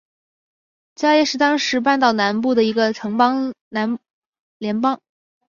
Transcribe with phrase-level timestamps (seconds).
[0.95, 4.99] 伽倻是当时半岛南部的一个城邦联盟。